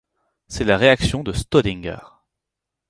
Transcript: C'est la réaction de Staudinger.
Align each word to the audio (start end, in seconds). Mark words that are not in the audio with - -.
C'est 0.47 0.63
la 0.63 0.77
réaction 0.77 1.21
de 1.21 1.31
Staudinger. 1.31 1.99